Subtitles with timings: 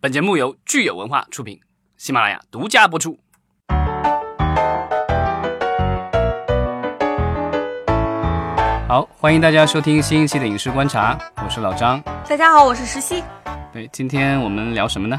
[0.00, 1.58] 本节目由聚友文化出品，
[1.96, 3.18] 喜马拉雅独家播出。
[8.86, 12.00] 好，欢迎大家收听新一期的影视观察，我是老张。
[12.28, 13.24] 大家好，我是石溪。
[13.72, 15.18] 对，今天我们聊什么呢？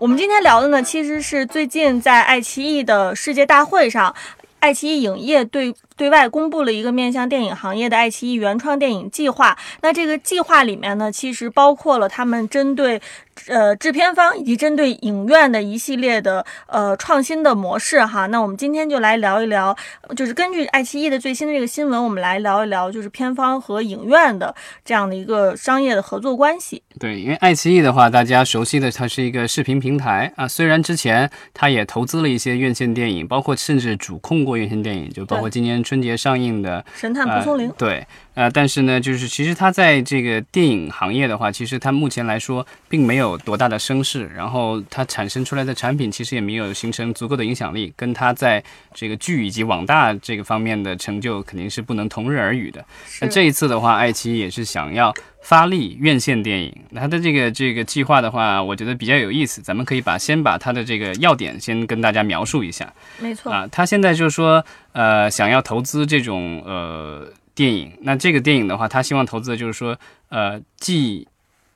[0.00, 4.12] 我们今天聊的呢，其实是最近在爱奇艺的世界大会上，
[4.58, 9.58] 爱奇艺影业对对外公布了一个面向电影行业的爱奇艺原创电影计划。
[9.82, 13.02] 那这个计划里面呢，其实包括了他们针对。
[13.46, 19.72] 呃，制片方以及针对影院的一系列的呃创新的模式哈，那我们今天就来聊一聊，
[20.16, 24.52] 就是根据爱奇艺的最新的这个新闻，我们来聊一聊，就是片方和影院的
[24.84, 26.82] 这样的一个商业的合作关系。
[26.98, 37.70] 对，因为爱奇艺的话，大家熟悉的它是一个视频平台啊，虽然之前它也投资了一些院线电影，包括甚至主控过院线电影，就包括今年春节上映的《神探蒲松龄》。
[37.78, 38.06] 对。
[38.38, 48.62] 呃，但是呢，就是其实他在这个电影行业的话，其实他目前来说并没有多大的声势，然后他产生出来的产品其实也没有形成足够的影响力，跟他在
[48.94, 52.84] 这个剧以及网大这个方面的成就肯定是不能同日而语的。
[53.20, 62.94] 那这一次的话，爱奇艺也是想要发力院线电影，它的这个这个计划的话，我觉得比较有意思，咱们可以把先把它的这个要点先跟大家描述一下。
[63.18, 67.28] 没错啊，他现在就是说，呃，想要投资这种呃。
[67.58, 71.26] 电影，那这个电影的话，他希望投资的就是说，呃，既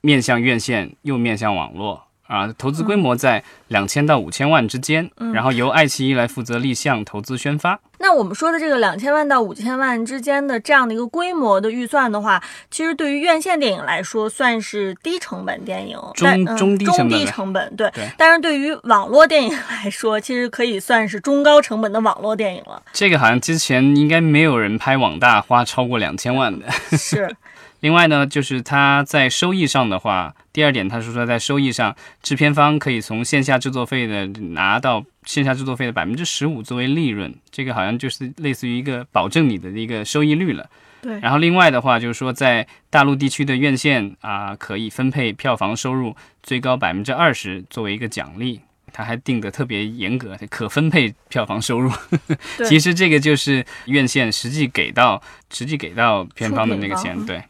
[0.00, 2.04] 面向院线，又面向网络。
[2.28, 7.80] 啊，投资规模在两千到五千万之间，然后由爱奇艺来负责立项、投资、宣发。
[8.02, 17.88] 那我们说的这个两千万到五千万之间的这样的一个规模的预算的话，其实对于院线电影来说算是低成本电影，中中低中低成本，对。
[18.18, 22.82] 但是对于网络电影来说，其实可以算是中高成本的网络电影了。
[22.92, 26.68] 这个好像之前应该没有人拍网大花超过两千万的。
[26.98, 27.34] 是。
[27.82, 40.70] 另外呢，就是它在收益上的话，第二点，他是说在收益上，制片方可以从线下制作费的拿到线下制作费的百分之十五作为利润，这个好像就是类似于一个保证你的一个收益率了。
[41.00, 41.18] 对。
[41.18, 48.60] 然后另外的话，就是说在大陆地区的院线啊，可以分配票房收入最高百分之二十作为一个奖励，
[48.92, 51.90] 他还定的特别严格，可分配票房收入。
[52.68, 57.42] 其实这个就是院线实际给到实际给到片方的那个钱，对。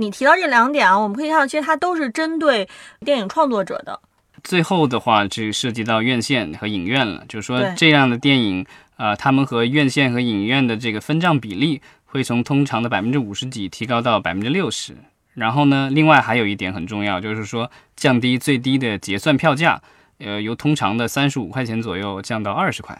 [0.00, 2.68] 你提到这两点啊，我们可以看到，其实它都是针对
[3.04, 4.00] 电影创作者的。
[4.44, 8.64] 最后的话，就涉及到院线和影院了，就是说这样的电影，
[8.96, 14.94] 呃，他们和院线和影院的这个分账比例会从通常的百分之五十几提高到百分之六十。
[15.34, 19.82] 然后呢，另外还有一点很重要，就是说降低最低的结算票价，
[20.18, 22.96] 呃，由通常的三十五块钱左右降到二十块。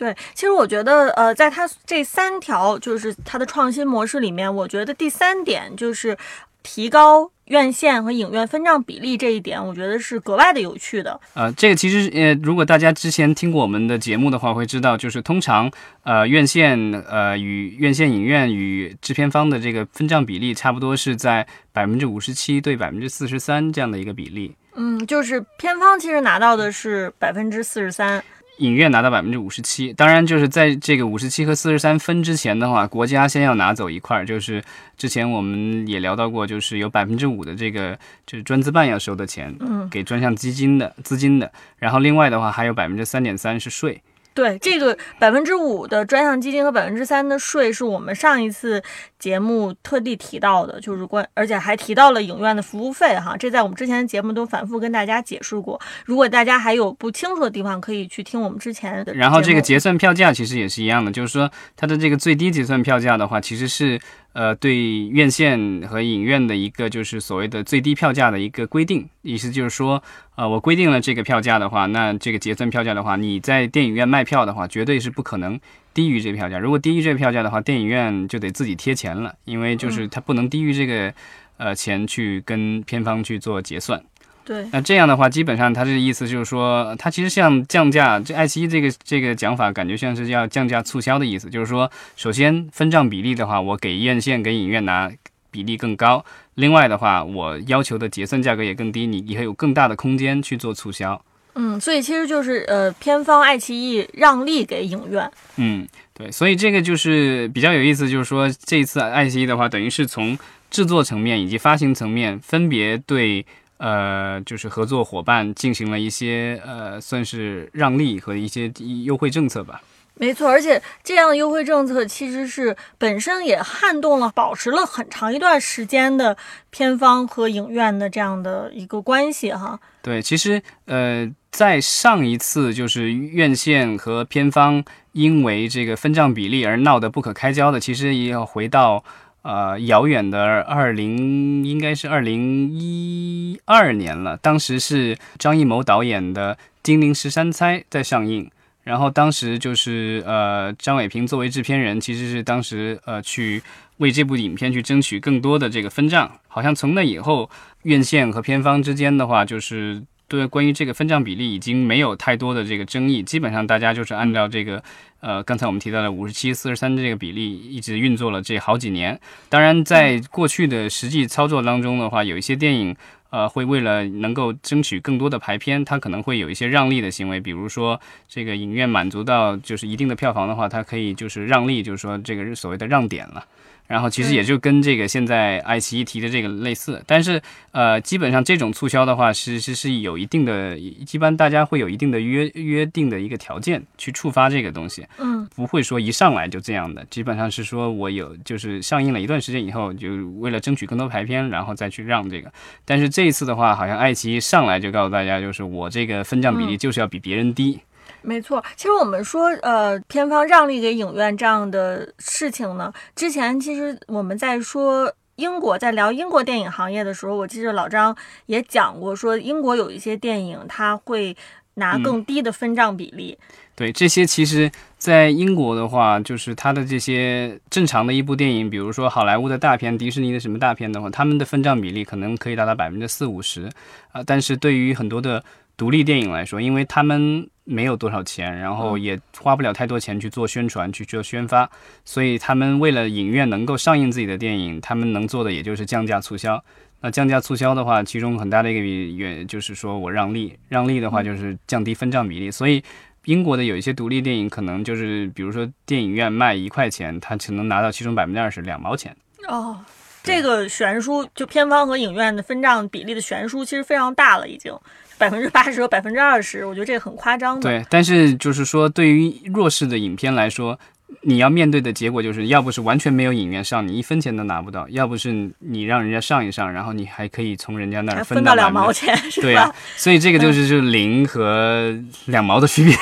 [0.00, 6.16] 对，其实我觉得，呃，在它这三条就是它的创新模式里面，我觉得第三点就是
[6.62, 11.20] 提高院线和影院分账比例这一点，我觉得是格外的有趣的。
[11.34, 15.70] 呃，这个其实，呃，如果大家之前听过我们的节目的话，会知道，就是通常，
[16.04, 24.56] 呃，院线，呃，与院线影院与制片方的这个分账比例，差不多是在百分之五十七对百分之四十三这样的一个比例。
[24.76, 28.24] 嗯，就是片方其实拿到的是百分之四十三。
[28.60, 34.62] 影院拿到百分之五十七，当然就是在这个五十七和四十三分之前的话，国家先要拿走一块，就是
[34.96, 44.00] 之前我们也聊到过，就是有百分之五的这个就是专资办要收的钱，嗯，给专项基金的资金的，然后另外的话还有百分之三点三是税。
[44.34, 48.82] 对这个百分之五的专项基金和百分之三的税，是我们上一次
[49.18, 55.80] 节目特地提到的，就是关，而且还提到了影院的服务费哈，这在我们之前的节目都反复跟大家解释过。
[56.04, 59.12] 如果大家还有不清楚的地方，可以去听我们之前的。
[59.14, 64.00] 然后这个结算票价其实也是一样的，就是说它的这个最低结算票价的话，其实是。
[64.32, 64.76] 呃，对
[65.08, 70.00] 院线和影院的一个就是所谓的最低票价的一个规定，意思就是说，
[70.36, 75.58] 呃，我规定了这个票价的话，那这个结算票价的话，你在电影院卖票的话，绝对是不可能
[75.92, 76.58] 低于这个票价。
[76.58, 81.12] 如果低于这个票价的话，电影院就得自己贴钱了，因为就是它不能低于这个
[81.56, 84.00] 呃钱去跟片方去做结算。
[84.44, 91.48] 对，那这样的话，基本上他这个意思就是说，他其实像降价，这爱奇艺这个这个讲法，感觉像是要降价促销的意思。
[91.48, 95.08] 就是说，首先分账比例的话，我给院线给影院拿
[95.52, 101.22] 比例更高；另外的话，我要求的结算价格也更低，你以后有更大的空间去做促销。
[101.54, 105.30] 嗯，所以其实就是呃，片方爱奇艺让利给影院。
[105.56, 110.36] 嗯，对，所以这个就是比较有意思，就是说这一次爱奇艺的话，等于是从
[110.70, 113.46] 制作层面以及发行层面分别对。
[113.80, 118.70] 呃，就是合作伙伴进行了一些呃，算是让利和一些
[119.04, 119.80] 优惠政策吧。
[120.14, 126.36] 没错，而且这样的优惠政策其实是本身也撼动了、保持了很长一段时间的
[126.68, 129.80] 片方和影院的这样的一个关系哈。
[130.02, 139.02] 对，其实呃，在上一次就是院线和片方因为这个分账比例而闹得不可开交的，其实也要回到
[139.42, 144.36] 呃遥远的二零，应该是二零一二年了。
[144.36, 148.50] 当时是张艺谋导演的《金陵十三钗》在上映。
[148.82, 153.62] 然后当时就是呃，张伟平作为制片人，其实是当时呃去
[153.98, 156.30] 为这部影片去争取更多的这个分账。
[156.48, 157.48] 好像从那以后，
[157.82, 164.80] 院线和片方之间的话，就是对关于这个分账比例已经没有太多的这个争议，基本上大家就是按照这个
[165.18, 169.20] 呃刚才我们提到的五十七四十三这个比例一直运作了这好几年。
[169.48, 172.96] 当然，在过去的实际操作当中的话，有一些电影。
[173.30, 183.46] 呃，会为了能够争取更多的排片，它可能会有一些让利的行为，比如说这个影院满足到就是一定的票房的话，它可以就是让利，就是说这个所谓的让点了。
[183.90, 187.42] 然后其实也就跟这个现在爱奇艺提的这个类似，但是
[187.72, 200.08] 呃，基本上这种促销的话，是是是有一定的，一般大家会有一定的约约定的一个条件去触发这个东西，嗯，不会说一上来就这样的，基本上是说我有就是上映了一段时间以后，就
[200.38, 202.52] 为了争取更多排片，然后再去让这个。
[202.84, 207.80] 但是这一次的话，好像爱奇艺上来就告诉大家，就是我这个分账比例就是要比别人低。
[208.22, 221.36] 没错，其实我们说，呃，片方让利给影院这样的事情呢，之前其实我们在说英国，在聊英国电影行业的时候，我记得老张也讲过，说英国有一些电影他会
[221.74, 223.38] 拿更低的分账比例。
[223.74, 233.70] 对，这些其实，在英国的话，就是它的这些正常的一部电影，比如说好莱坞的大片、迪士尼的什么大片的话，他们的分账比例可能可以达到百分之四五十
[234.12, 235.42] 啊，但是对于很多的
[235.80, 241.70] 独立电影来说，因为他们没有多少钱，然后也花不了太多钱去做宣传、去做宣发，
[242.04, 246.62] 所以他们为了影院能够上映自己的电影，他们能做的也就是降价促销。
[247.00, 252.50] 那降价促销的话，其中很大的一个原就是说我让利，让利的话就是降低分账比例。
[252.50, 252.84] 所以
[253.24, 259.16] 英国的有一些独立电影，可能就是比如说电影院卖一块钱，他只能拿到其中百分之二十，两毛钱。
[259.48, 259.80] 哦，
[260.22, 264.72] 这个悬殊就片方和影院的分账比例的悬殊其实非常大了，已经。
[265.18, 267.62] 百分之八十和百分之二十，我觉得这个很夸张的。
[267.62, 270.78] 对，但是就是说，对于弱势的影片来说。
[271.22, 279.72] 你要面对的结果就是，要不是完全没有影院上，你一分钱都拿不到；要不是你让人家上一上，然后你还可以从人家那儿分到两毛钱，对呀。
[279.96, 281.94] 所以这个就是就零和
[282.26, 282.94] 两毛的区别。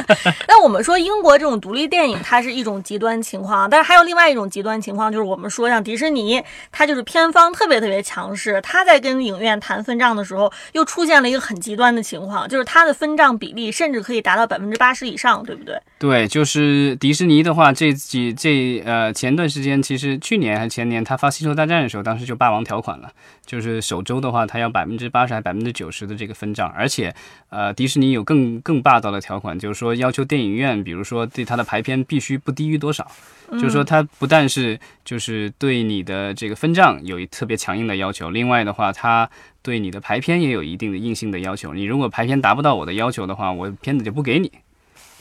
[0.48, 6.42] 那我们说英国这种独立电影，它是一种极端情况，但是还有另外一种极端情况，就是我们说像迪士尼，
[6.72, 15.78] 它就是片方特别特别强势，它在跟影院谈分账的时候，又出现了一个很极端的情况，就是它的分账比例甚至可以达到百分之八十以上，对不对？
[15.98, 23.10] 对，就是迪士尼的话，这几这呃前段时间，其实去年还前年，他发《星球大战》的时候，当时就霸王条款了，
[23.46, 27.14] 就是首周的话，他要百分之八十还百分之九十的这个分账，而且
[27.48, 33.10] 呃迪士尼有更更霸道的条款，就是说要求电影院，比如说对它的排片必须不低于多少，
[33.52, 39.30] 就是说它不但是就是对你的这个分账有一特别强硬的要求，另外的话，它
[39.62, 44.52] 对你的排片也有一定的硬性的要求，你如果排片达不到我的要求的话，我片子就不给你。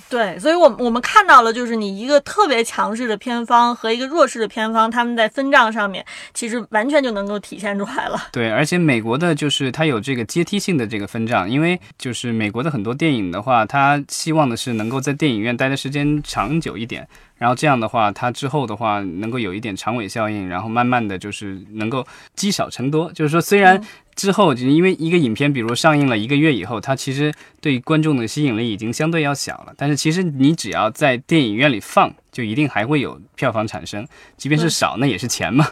[0.07, 8.28] 对，所以，我我们看到了，就是你一个特别强势的偏方和一个弱势的偏方，他们在分账上面，其实完全就能够体现出来了。
[8.31, 17.08] 对，而且美国的就是它有这个阶梯性的这个分账，因为就是美国的很多电影的话，它希望的是能够在电影院待的时间长久一点。
[17.38, 23.12] 然后这样的话，它之后的话能够有一点长尾效应，然后慢慢的就是能够积少成多。
[23.12, 23.82] 就是说，虽然
[24.15, 35.68] 之后就因为一个影片，比如上映了一个月以后，它其实对观众的吸引力已经相对要小了，但是其实你只要在电影院里放，就一定还会有票房产生，即便是少，那也是钱嘛，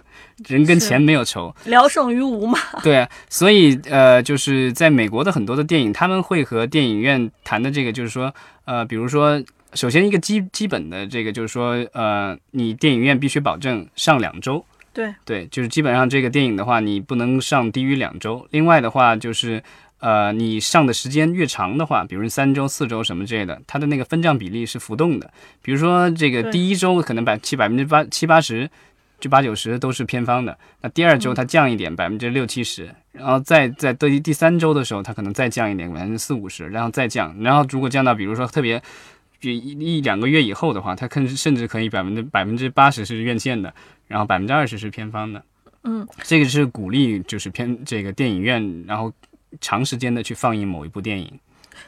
[0.48, 2.60] 人跟钱没有仇，聊胜于无嘛。
[2.84, 9.42] 对啊，所以呃，就是在美国的很多的电影，他们会和电影院谈的这个，就是说呃，比如说。
[9.76, 14.64] 首先，一个基基本的这个就是说，呃，你电影院必须保证上两周。
[14.94, 18.48] 对对，就是基本上这个电影的话，你不能上低于两周。
[18.52, 19.64] 另外的话，就是
[20.00, 25.32] 呃，你上的时间越长的话，比如三周、四周什么之类的，它的那个分账比例是浮动的。
[25.64, 28.70] 比如说这个第一周可能百七百分之八七八十，
[29.20, 30.56] 就八九十都是偏方的。
[30.82, 37.36] 那第二周它降一点，百分之六七十，然后再在第第三周的时候，它可能再降一点，百分之四五十，然后再降。
[37.42, 38.80] 然后如果降到比如说特别。
[39.52, 43.74] 一一两个月以后的话，它甚至甚至可以百分之百分之八十是院线的，
[44.08, 45.44] 然后百分之二十是片方的。
[45.84, 49.12] 嗯，这个是鼓励就是偏这个电影院，然后
[49.60, 51.40] 长时间的去放映某一部电影。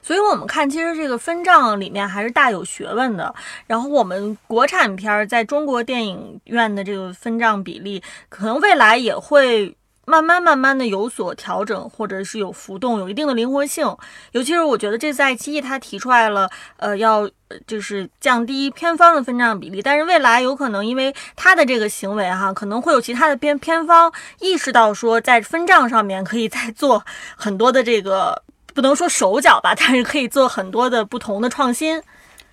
[0.02, 3.34] 所以我们看，其实这个分账里面还是大有学问的。
[3.68, 9.76] 然后我们国产片儿在中国电影院的这个分账比例，可能未来也会。
[10.06, 13.86] 慢慢慢慢的有所调整，或者是有浮动，有一定的灵活性。
[14.32, 17.30] 尤其是我觉得这次爱奇艺它提出来了，呃，要
[17.66, 19.82] 就是降低片方的分账比例。
[19.82, 27.04] 但是未来有可能因为它的这个行为哈，可能会有其他的片片方意识到说，在分账上面可以再做
[27.36, 28.44] 很多的这个，
[28.74, 32.02] 不能说手脚吧，但是可以做很多的不同的创新。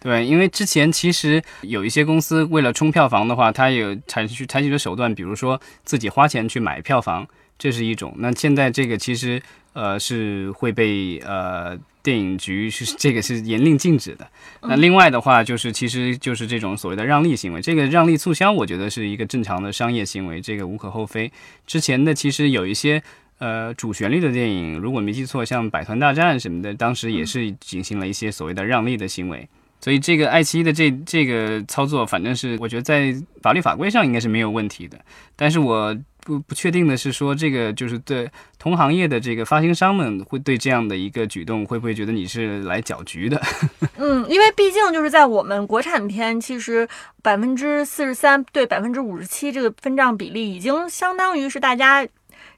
[0.00, 7.24] 对，因为之前其实有一些公司为了冲票房的话，它有采取采取的手段，比如说自己花钱去买票房。
[7.62, 9.40] 这是一种，那现在这个其实
[9.72, 14.26] 呃是会被呃电影局是这个是严令禁止的。
[14.62, 21.30] 那另外的话就是其实就是这种所谓的让利行为，这个让利促销我觉得是一个正常的商业行为，这个无可厚非。
[21.64, 23.00] 之前的其实有一些
[23.38, 29.48] 呃主旋律的电影，如果没记错，像《百团大战》什么的，当时也是进行了一些所谓的让利的行为。
[29.80, 34.98] 所以这个爱奇艺的这这个操作，反正是我觉得在法律法规上应该是没有问题的，
[35.36, 35.96] 但是我。
[36.24, 43.40] 不不确定的是说，这个就是对同行业的这个发行商们会对这样的一个举动，会不会觉得你是来搅局的？
[43.98, 46.88] 嗯，因为毕竟就是在我们国产片，其实
[47.22, 52.06] 百分之四十三对百分之五十七这个分账比例，已经相当于是大家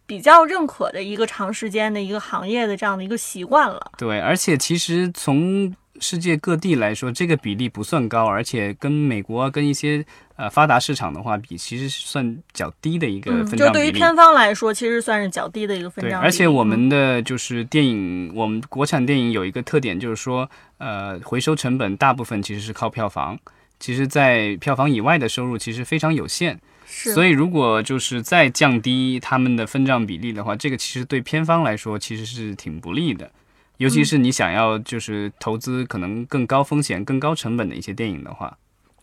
[0.06, 3.92] 比较认可的一个长时间的一个行业的这样的一个习惯了。
[3.96, 10.04] 对，而且其实从世界各地来说，这个比例不算高，而且跟美国跟一些。
[10.36, 13.58] 呃，发达市场的话，比其实算较低的一个分账比例。
[13.60, 16.20] 就对于片方来说，其实算是较低的一个分账。
[16.20, 23.38] 对，而且我们的就是电影，我们国产电影有一个特点，就是说，呃，回收成本大部分其实是靠票房，
[23.78, 26.60] 其实在票房以外的收入其实非常有限。
[26.84, 27.14] 是。
[27.14, 33.30] 所以，如果就是再降低他们的分账比例的话，这个其实对片方来说其实是挺不利的，
[33.78, 38.56] 尤其是你想要就是投资可能更高风险、更高成本的一些电影的话。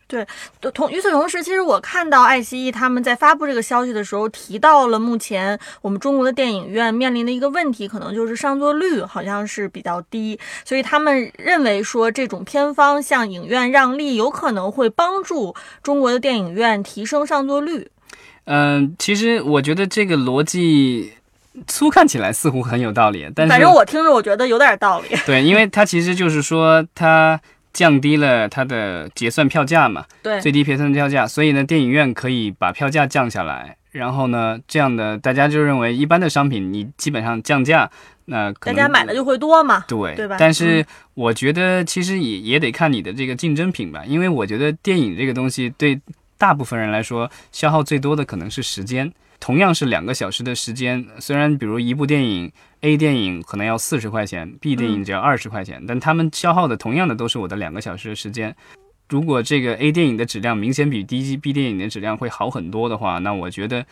[0.07, 0.27] 对，
[0.73, 17.87] 同与此同时，其实我看到爱奇艺他们在发布这个消息的时候，提到了目前我们中国的电影院面临的一个问题，可能就是上座率好像是比较低，所以他们认为说这种偏方向影院让利，有可能会帮助中国的电影院提升上座率。
[18.43, 21.13] 嗯，其实我觉得这个逻辑
[21.67, 25.07] 粗看起来似乎很有道理，但是反正我听着我觉得有点道理。
[25.25, 27.39] 对，因为它其实就是说它。
[27.73, 30.03] 降低了它的结算票价嘛？
[30.21, 37.89] 对，最低结算票价，所以呢，电影院可以把票价降下来，然后呢，这样的大家就认为一般的商品你基本上降价，
[38.25, 39.85] 那大家买的就会多嘛？
[39.87, 40.35] 对，对吧？
[40.37, 45.97] 但是我觉得其实也也得看你的这个竞争品吧，因为我觉得电影这个东西对
[46.37, 49.09] 大部分人来说消耗最多的可能是时间。
[49.41, 58.55] 同样是两个小时的时间，虽然比如一部电影 A 电影可能要四十块钱，B 电影只要二十块钱，但他们消耗的同样的都是我的两个小时的时间。
[59.09, 63.85] 如果这个 A 电影的质量明显比 D B 电影的质量会好很多的话，那我觉得。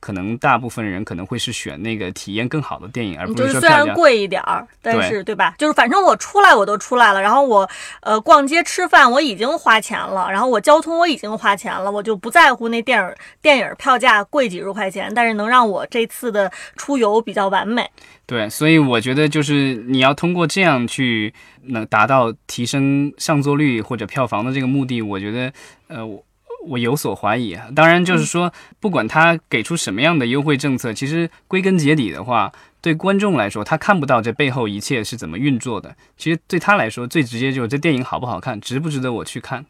[0.00, 5.54] 可能大部分人可能会是选那个体验更好的电影，而不是说虽然贵一点儿，但是对吧？
[5.58, 7.68] 就是反正我出来我都出来了，然后我
[8.00, 17.90] 呃逛街吃饭我已经花钱了，然后我交通我已经花钱了，我就不在乎那电影电影票价贵几十块钱，但是能让我这次的出游比较完美。
[18.24, 25.52] 对，所以我觉得就是你要通过这样去能达到提升上座率或者票房的这个目的，我觉得
[25.88, 26.22] 呃我。
[26.66, 35.96] 我有所怀疑啊，当然就是说，不管他给出什么样的优惠政策，其实归根结底的话，对观众来说，他看不到这背后一切是怎么运作的。
[36.16, 39.64] 其实对他来说，最直接就是这电影好不好看，值不值得我去看。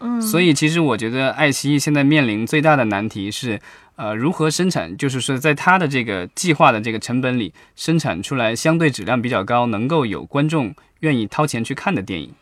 [0.00, 3.60] 嗯，所以其实我觉得爱奇艺现在面临最大的难题是，
[3.96, 12.32] 呃，如何生产，就是说在他的这个计划的这个成本里，生产出来相对质量比较高，能够有观众愿意掏钱去看的电影。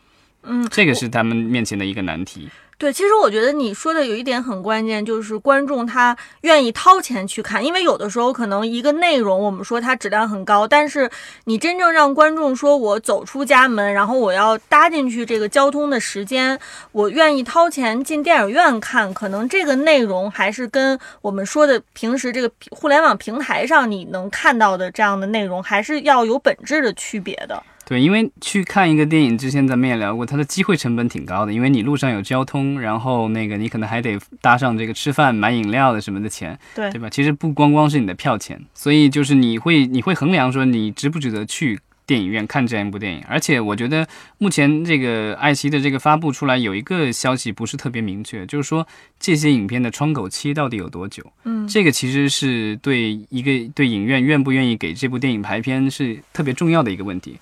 [0.43, 2.47] 嗯，这个是他们面前的一个难题。
[2.79, 11.09] 对，其实我觉得你说的有一点很关键，就是观众他愿意掏钱去看，因为有的时候可能一个内容我们说它质量很高，但是
[11.45, 16.59] 你真正让观众说我走出家门，然后我要搭进去这个交通的时间，
[16.91, 27.63] 我愿意掏钱进电影院看，可能这个内容还是跟我们说的平时这个互联网平台上你能看到的这样的内容还是要有本质的区别的。
[27.87, 37.09] 对，因为去看一个电影，之前咱们也聊过，它的机会成本挺高的，因为你路上有交通，然后那个你可能还得搭上这个吃饭、买饮料的什么的钱，对对吧？
[37.09, 43.23] 其实不光光是你的票钱，所以就是你会你会衡量说你值不值得去电影院看这样一部电影。
[43.25, 44.05] 而且我觉得
[44.37, 48.85] 目前这个爱奇艺的这个发布出来有一个消息不是特别明确，就是说
[49.17, 51.23] 这些影片的窗口期到底有多久？
[51.45, 57.37] 嗯，这个其实是对一个对影院愿不愿意给这部电影排片是特别重要的一个问题。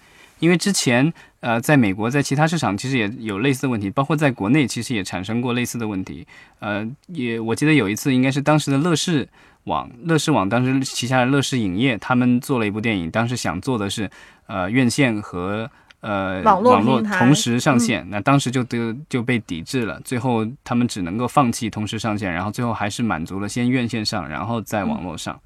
[0.46, 6.26] 因为之前呃，在美国，在其他市场其实也有类似的问题，包括在国内其实也产生过类似的问题。
[6.60, 9.28] 呃，也我记得有一次，应该是当时的乐视
[9.64, 14.10] 网，乐视网当时旗下的乐视影业，他们做了一部电影，当时想做的是
[14.46, 15.70] 呃院线和。
[16.02, 20.00] 呃，网络络同时上线，那当时就得就被抵制了。
[20.06, 25.40] 最后他们只能够放弃同时上线，然后最后还是满足了先院线上，然后再网络上。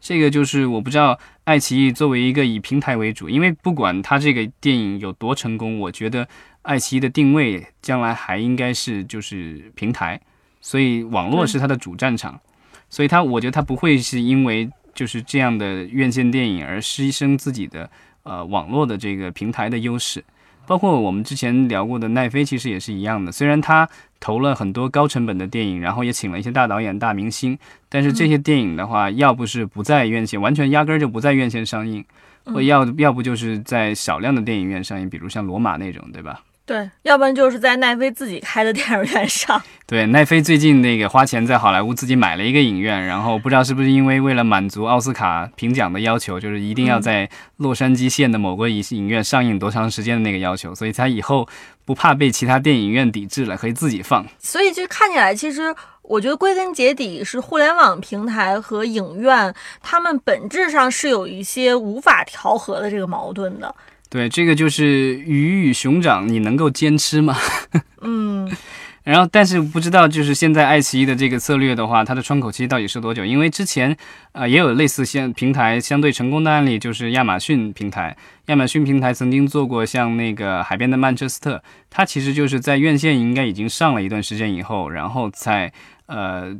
[0.00, 6.28] 这个就是我不知道爱奇艺作为一个以平台为主，因为不管它这个电影有多成功，我觉得
[6.62, 10.20] 爱奇艺的定位将来还应该是就是平台，
[10.60, 12.40] 所以网络是它的主战场。
[12.88, 17.90] 所以它，我觉得它不会是因为就是这样的院线电影而牺牲自己的。
[18.24, 20.22] 呃，网络的这个平台的优势，
[20.68, 23.32] 包括我们之前聊过的奈飞，其实也是一样的。
[23.32, 23.88] 虽然他
[24.20, 27.58] 投了很多高成本的电影，然后也请了一些大导演、大明星，
[27.88, 32.04] 但是这些电影的话，要不是不在院线，完全压根儿就不在院线上映，
[32.44, 36.42] 或要要不就是在少量的电影院上映，比如像《罗马》那种，对吧？
[36.68, 39.58] 对，要不然就是在奈飞自己开的电影院上。
[39.88, 51.48] 对，奈飞最近那个花钱在好莱坞自己买了一个影院，然后不知道是不是因为为了满足奥斯卡评奖的要求，就是一定要在洛杉矶县的某个影影院上映多长时间的那个要求，所以他以后
[51.86, 54.26] 不怕被其他电影院抵制了，可以自己放。
[54.38, 63.74] 所以就看起来，其实我觉得归根结底是互联网平台和影院，他们本质上是有一些无法调和的这个矛盾的。
[64.10, 67.36] 对，这个就是鱼与熊掌，你能够兼吃吗？
[68.00, 68.50] 嗯，
[69.04, 73.24] 然后但是不知道，就是现在爱奇艺的这个策略的话，它的窗口期到底是多久？
[73.24, 73.94] 因为之前
[74.32, 78.16] 呃也有类似像平台相对成功的案例，就是亚马逊平台。
[78.46, 85.70] 亚马逊平台曾经做过像那个海边的曼彻斯特，它其实就是在院线应该已经上了一段时间以后，然后才
[86.06, 86.56] 呃。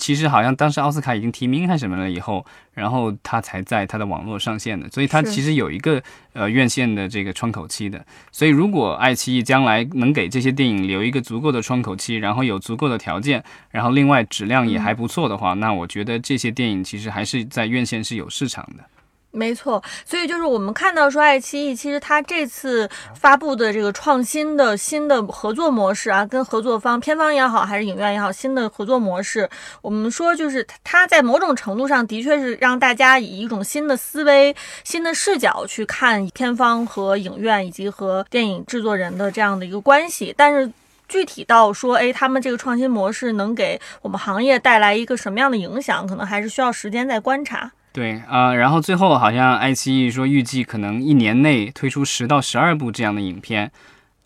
[0.00, 6.02] 其实好像当时奥斯卡已经提名还是什么了以后，然后他才在他的网络上线的，所以他其实有一个
[6.32, 8.04] 呃院线的这个窗口期的。
[8.32, 18.84] 所以如果爱奇艺将来能给这些电影留一个足够的窗口期，然后有足够的条件，然后另外质量也还不错的话，那我觉得这些电影其实还是在院线是有市场的。
[19.32, 29.48] 没错，所以就是我们看到说，爱奇艺其实它这次发布的这个创新的新的合作模式啊，跟合作方片方也好，还是影院也好，新的合作模式，
[29.82, 40.34] 我们说就是它在某种程度上的确是让大家以一种新的思维、新的视角去看片方和影院以及和电影制作人的这样的一个关系。
[40.36, 40.68] 但是
[41.08, 47.70] 具体到说，哎，他们这个创新模式能给我们行业带来一个什么样的影响，可能还是需要时间再观察。
[47.92, 53.72] 对啊，然后最后好像爱奇艺说预计可能一年内推出十到十二部这样的影片，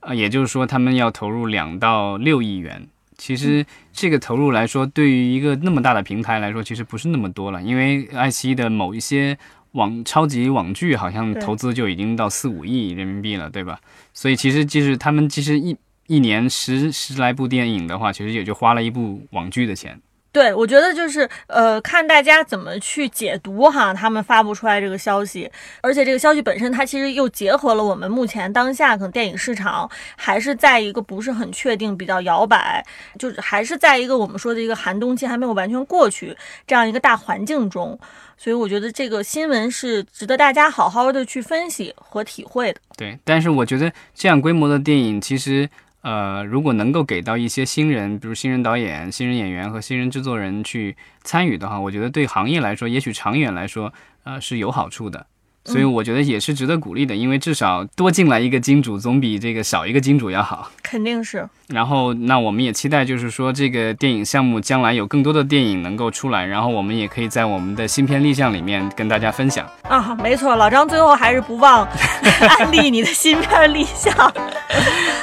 [0.00, 2.86] 啊，也就是说他们要投入两到六亿元。
[3.16, 7.62] 其实这个投入来说，对于一个那么大的平台来说，其实不是那么多了。
[7.62, 9.38] 因为爱奇艺的某一些
[9.72, 13.78] 网超级网剧，好像投资就已经到四五亿人民币了，对吧？
[14.12, 15.76] 所以其实就是他们其实一
[16.08, 19.98] 一年十十来部电影的话，其实也就花了一部网剧的钱。
[20.34, 25.48] 对，我觉得就是呃，看大家怎么去解读哈，他们发布出来这个消息，
[25.80, 32.84] 而且这个消息本身它其实又结合了我们目前当下可能电影市场还是在一个不是很确定、比较摇摆，
[33.16, 37.96] 就是还是在一个我们说的一个寒冬期还没有完全过去这样一个大环境中，
[38.36, 42.80] 所以我觉得这个新闻是值得大家好好的去分析和体会的。
[42.96, 45.70] 对，但是我觉得这样规模的电影其实。
[46.04, 53.90] 呃，如果能够给到一些新人，比如新人导演、新人演员和新人制作人去参与的话，我觉得对行业来说，也许长远来说，
[54.24, 55.26] 呃，是有好处的。
[55.66, 60.70] 所以我觉得也是值得鼓励的，因为至少多进来一个金主，总比这个少一个金主要好。
[60.84, 61.48] 肯定是。
[61.68, 69.66] 然后，那我们也期待，就是说这个电影项目将来有更多的电影能够出来，然后我们也可以在我们的新片立项里面跟大家分享。
[69.84, 71.88] 啊，没错，老张最后还是不忘
[72.60, 74.14] 安利你的新片立项。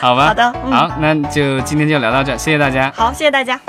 [0.02, 0.28] 好吧。
[0.28, 0.52] 好的。
[0.72, 2.92] 好，那就今天就聊到这，谢谢大家。
[2.96, 3.60] 好，谢谢大家。